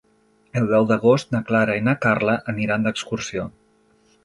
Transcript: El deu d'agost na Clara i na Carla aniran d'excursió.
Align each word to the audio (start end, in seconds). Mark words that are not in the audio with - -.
El 0.61 0.63
deu 0.71 0.87
d'agost 0.91 1.35
na 1.35 1.41
Clara 1.51 1.77
i 1.81 1.85
na 1.89 1.95
Carla 2.07 2.37
aniran 2.55 2.89
d'excursió. 2.91 3.49